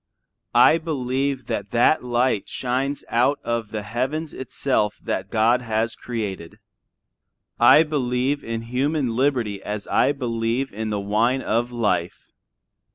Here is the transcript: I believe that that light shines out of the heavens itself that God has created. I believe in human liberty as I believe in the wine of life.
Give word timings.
I 0.55 0.79
believe 0.79 1.45
that 1.45 1.69
that 1.69 2.03
light 2.03 2.49
shines 2.49 3.03
out 3.07 3.39
of 3.43 3.69
the 3.69 3.83
heavens 3.83 4.33
itself 4.33 4.97
that 5.03 5.29
God 5.29 5.61
has 5.61 5.95
created. 5.95 6.57
I 7.59 7.83
believe 7.83 8.43
in 8.43 8.63
human 8.63 9.15
liberty 9.15 9.61
as 9.61 9.85
I 9.85 10.11
believe 10.11 10.73
in 10.73 10.89
the 10.89 10.99
wine 10.99 11.43
of 11.43 11.71
life. 11.71 12.31